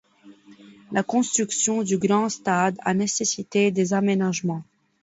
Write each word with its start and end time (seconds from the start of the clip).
La 0.91 1.03
construction 1.03 1.83
du 1.83 1.99
Grand 1.99 2.27
Stade 2.27 2.75
a 2.79 2.95
nécessité 2.95 3.69
des 3.69 3.93
aménagements. 3.93 4.63